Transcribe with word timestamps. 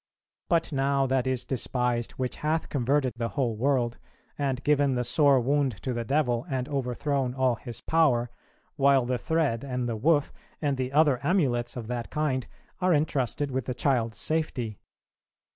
But 0.49 0.71
now 0.71 1.05
that 1.05 1.27
is 1.27 1.45
despised 1.45 2.13
which 2.13 2.37
hath 2.37 2.69
converted 2.69 3.13
the 3.17 3.29
whole 3.37 3.55
world, 3.55 3.99
and 4.35 4.63
given 4.63 4.95
the 4.95 5.03
sore 5.03 5.39
wound 5.39 5.73
to 5.83 5.93
the 5.93 6.03
devil, 6.03 6.43
and 6.49 6.67
overthrown 6.67 7.35
all 7.35 7.53
his 7.53 7.81
power; 7.81 8.31
while 8.77 9.05
the 9.05 9.19
thread, 9.19 9.63
and 9.63 9.87
the 9.87 9.95
woof, 9.95 10.33
and 10.59 10.75
the 10.75 10.91
other 10.91 11.19
amulets 11.23 11.77
of 11.77 11.85
that 11.85 12.09
kind, 12.09 12.47
are 12.79 12.95
entrusted 12.95 13.51
with 13.51 13.65
the 13.65 13.75
child's 13.75 14.17
safety." 14.17 14.79